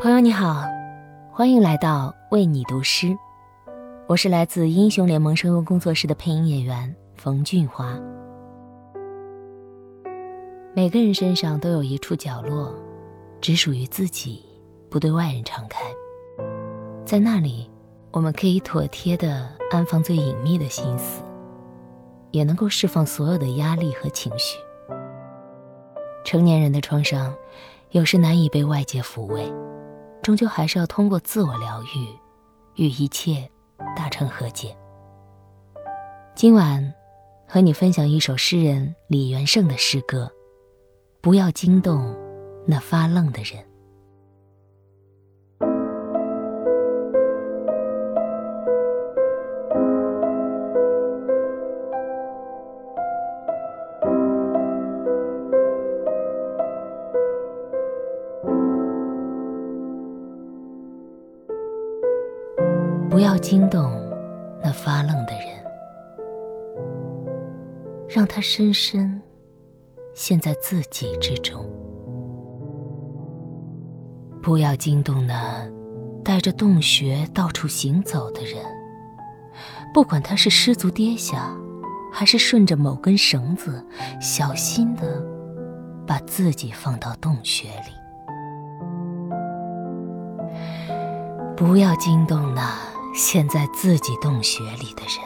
[0.00, 0.64] 朋友你好，
[1.30, 3.16] 欢迎来到为你读诗，
[4.06, 7.98] 我是来自英雄联盟声优工作室的配音演员冯俊华。
[10.74, 12.74] 每个人身上都有一处角落，
[13.40, 14.44] 只属于自己，
[14.88, 15.80] 不对外人敞开。
[17.04, 17.70] 在那里，
[18.10, 21.22] 我们可以妥帖的安放最隐秘的心思，
[22.30, 24.58] 也能够释放所有的压力和情绪。
[26.24, 27.34] 成年人的创伤，
[27.90, 29.52] 有时难以被外界抚慰。
[30.22, 32.06] 终究还是要通过自我疗愈，
[32.76, 33.50] 与一切
[33.96, 34.76] 达成和解。
[36.34, 36.92] 今晚
[37.48, 40.30] 和你分享一首诗人李元胜的诗歌：
[41.22, 42.14] 不要惊动
[42.66, 43.64] 那发愣的人。
[63.10, 63.90] 不要惊动
[64.62, 65.48] 那发愣的人，
[68.08, 69.20] 让他深深
[70.14, 71.68] 陷在自己之中。
[74.40, 75.68] 不要惊动那
[76.24, 78.64] 带着洞穴到处行走的人，
[79.92, 81.52] 不管他是失足跌下，
[82.12, 83.84] 还是顺着某根绳子
[84.20, 85.20] 小心的
[86.06, 87.90] 把自己放到洞穴里。
[91.56, 92.88] 不要惊动那。
[93.12, 95.20] 陷在自己洞穴里的人，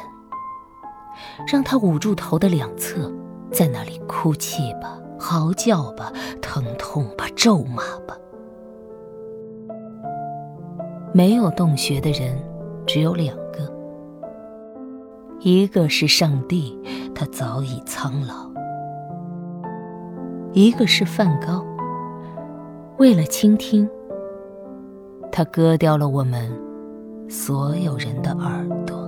[1.47, 3.13] 让他捂住头的两侧，
[3.53, 8.17] 在那里哭泣吧，嚎叫吧，疼痛吧，咒骂吧。
[11.13, 12.37] 没有洞穴的人
[12.87, 13.73] 只有两个，
[15.41, 16.77] 一个是上帝，
[17.15, 18.51] 他早已苍老；
[20.53, 21.65] 一个是梵高，
[22.97, 23.89] 为了倾听，
[25.31, 26.64] 他割掉了我们。
[27.29, 29.04] 所有人的耳朵。